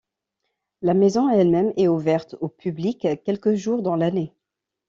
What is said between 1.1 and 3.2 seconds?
elle-même est ouverte au public